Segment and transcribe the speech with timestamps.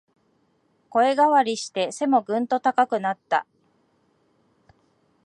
[0.89, 3.45] 声変わりして背もぐんと高くなった